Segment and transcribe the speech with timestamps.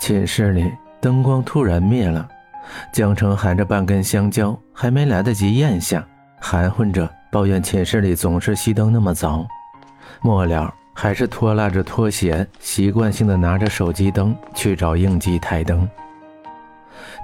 [0.00, 2.26] 寝室里灯光突然灭了，
[2.90, 6.02] 江城含着半根香蕉，还没来得及咽下，
[6.40, 9.46] 含混着抱怨寝室里总是熄灯那么早。
[10.22, 15.86] 末了，还是拖拉着拖鞋，习惯性的拿着手机灯去找应急台灯。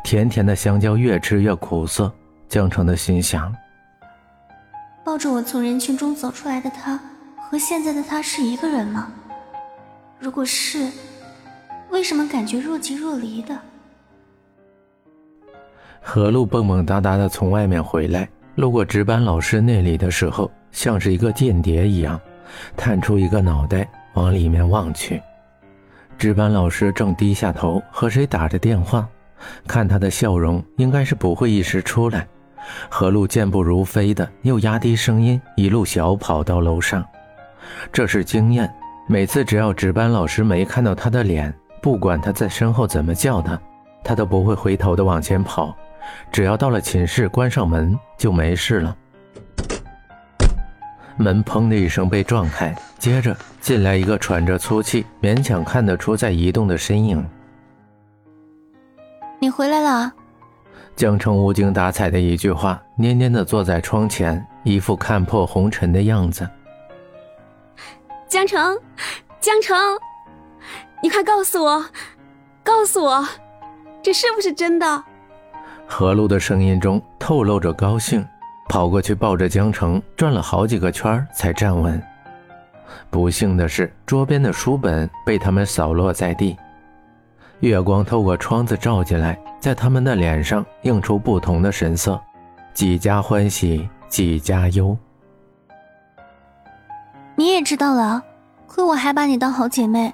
[0.05, 2.13] 甜甜的香蕉越吃越苦涩，
[2.47, 3.51] 江城的心想：
[5.03, 7.01] 抱着我从人群中走出来的他，
[7.51, 9.11] 和现在的他是一个人吗？
[10.21, 10.91] 如果是，
[11.97, 13.59] 为什么感觉若即若离的？
[16.03, 22.21] 何璐蹦蹦哒哒的从外面回来，路过值班老师那里的时候，像是一个间谍一样，
[22.77, 25.23] 探出一个脑袋往里面望去。
[26.19, 29.09] 值班老师正低下头和谁打着电话。
[29.67, 32.29] 看他的笑容，应该是不会一时出来。
[32.91, 37.03] 何璐健步如飞的，又压低声音，一路小跑到楼上。
[37.91, 38.71] 这是经验，
[39.09, 43.59] 每次只要值班老师没看到他的脸，不管他在身后怎么叫他，
[44.03, 45.75] 他都不会回头的往前跑。
[46.31, 48.97] 只要到了寝室，关上门就没事了。
[51.17, 57.27] 门砰的一声被撞开，接着进来一个喘着粗气、勉强看得出在移动的身影。
[59.41, 60.13] 你回来了，
[60.95, 66.49] 江城无精打采的一句话，蔫蔫的坐在窗前，一副看破红尘的样子。
[68.29, 68.79] 江城，
[69.41, 69.77] 江城，
[71.03, 71.85] 你快告诉我，
[72.63, 73.27] 告诉我，
[74.03, 75.05] 这是不是真的？
[75.87, 78.27] 何璐的声音中透露着高兴，
[78.69, 82.03] 跑过去抱着江城，转了好几个圈才站稳。
[83.11, 86.57] 不幸的是，桌边的书本被他们扫落在地。
[87.61, 92.21] 月光透过窗子照进来，在他们的脸上映出不同的神色，
[92.75, 94.97] 几家欢喜几家忧。
[97.35, 98.23] 你也知道了，
[98.67, 100.13] 亏我还把你当好姐妹，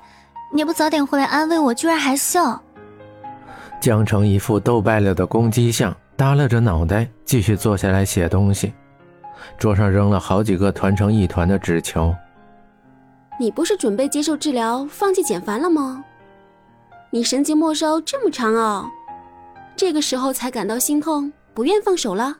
[0.54, 2.62] 你不早点回来安慰我，居然还笑。
[3.80, 8.72] 江城一副斗败了的公鸡相，耷拉着脑袋继续坐下来写东西，
[9.58, 12.14] 桌上扔了好几个团成一团的纸球。
[13.40, 16.04] 你不是准备接受治疗，放弃简凡了吗？
[17.10, 18.86] 你神经末梢这么长哦，
[19.74, 22.36] 这个时候才感到心痛，不愿放手了？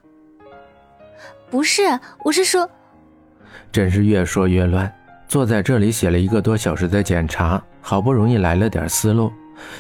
[1.50, 2.68] 不是，我是说，
[3.72, 4.92] 真是越说越乱。
[5.26, 9.30] 坐在这里写了一个多小时的检查，好不容易来了点思路，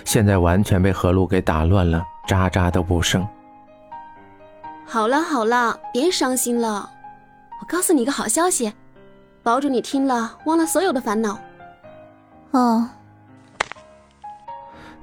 [0.04, 3.26] 现在完全被何璐给打乱了，渣渣都不剩。
[4.84, 6.90] 好了好了，别伤心了，
[7.60, 8.70] 我告诉你一个好消息，
[9.42, 11.38] 保准你听了忘了所有的烦恼。
[12.50, 12.86] 哦。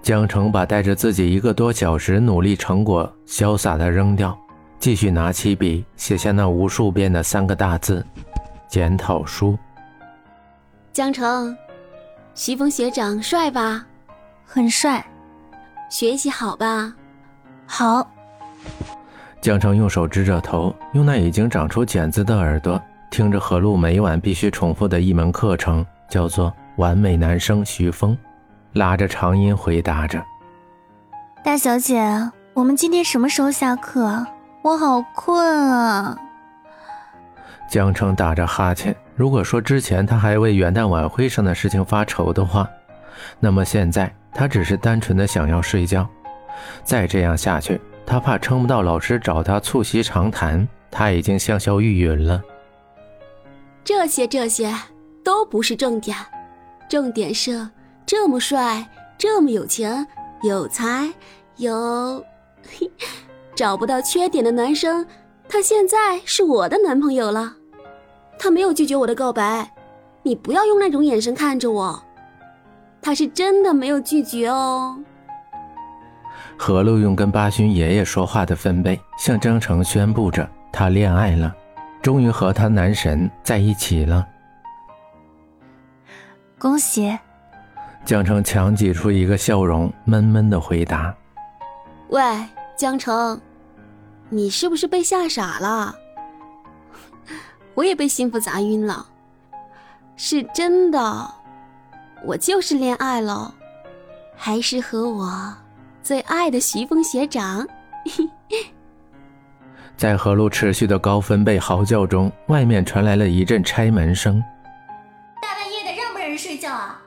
[0.01, 4.37] 江城把带着自己一个多小时努力成果潇洒的扔掉，
[4.79, 8.05] 继续拿起笔写下那无数遍的三个大字：
[8.67, 9.57] 检讨书。
[10.93, 11.55] 江城，
[12.39, 13.85] 徐峰学长帅吧？
[14.45, 15.05] 很帅。
[15.89, 16.93] 学习好吧？
[17.65, 18.09] 好。
[19.41, 28.17] 江城用手支着头，用那已经长出茧子的耳朵听着何璐每晚必须重复的一门课程，叫做“完美男生徐峰”。
[28.71, 30.23] 拉着长音回答着
[31.43, 32.01] ：“大小姐，
[32.53, 34.25] 我们今天什么时候下课？
[34.61, 36.17] 我好困啊！”
[37.69, 38.95] 江城打着哈欠。
[39.15, 42.67] 如果说之前他还为元旦晚会上的事情发愁的话，
[43.39, 46.07] 那么现在他只是单纯的想要睡觉。
[46.83, 50.67] 再这样下去，他怕撑不到老师找他促膝长谈。
[50.91, 52.41] 他已经香消玉殒了。
[53.83, 54.73] 这些这些
[55.23, 56.17] 都不是重点，
[56.89, 57.69] 重点是。
[58.07, 60.07] 这么帅，这么有钱，
[60.41, 61.13] 有才，
[61.57, 62.25] 有
[62.63, 62.89] 嘿
[63.53, 65.05] 找不到缺点的男生，
[65.47, 67.53] 他现在是我的男朋友了。
[68.39, 69.69] 他没有拒绝我的告白，
[70.23, 72.01] 你不要用那种眼神看着我。
[73.01, 74.97] 他是真的没有拒绝哦。
[76.57, 81.53] 何璐用跟八旬爷爷说话的分贝向张成宣布着，他恋爱了，
[82.01, 84.25] 终于和他男神在一起了。
[86.57, 87.17] 恭喜。
[88.05, 91.13] 江城强挤出一个笑容，闷闷的回答
[92.09, 92.21] ：“喂，
[92.75, 93.39] 江城，
[94.29, 95.95] 你是不是被吓傻了？
[97.75, 99.05] 我也被幸福砸晕了，
[100.15, 101.33] 是真的，
[102.25, 103.53] 我就是恋爱了，
[104.35, 105.53] 还是和我
[106.03, 107.65] 最爱的徐峰学长。
[109.95, 114.41] ”在何璐持续的高分贝嚎叫中，外面传来了一阵拆门声。
[115.41, 117.01] 大半夜的，让不让人睡觉啊？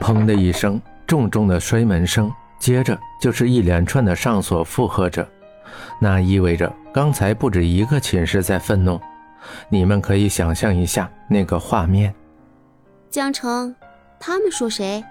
[0.00, 5.26] 砰的一声，重重的摔门声，接着就是一连串的上锁附和着，
[6.00, 9.00] 那意味着刚才不止一个寝室在愤怒。
[9.68, 12.14] 你们可以想象一下那个画面。
[13.08, 13.74] 江城，
[14.20, 15.02] 他们说谁？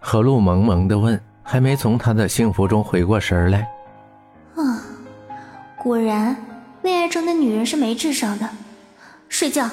[0.00, 3.68] 何露萌萌的问，还没从他的幸福中回过神来。
[4.54, 4.80] 啊，
[5.76, 6.36] 果然，
[6.82, 8.48] 恋爱中的女人是没智商的。
[9.28, 9.68] 睡觉。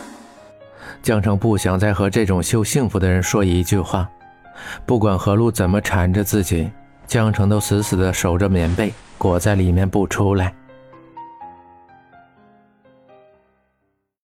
[1.02, 4.10] 江城不想再和这种秀幸福的人说一句话，
[4.86, 6.70] 不管何露怎么缠着自己，
[7.14, 10.52] 江澄都死死地守着棉被，裹在里面不出来。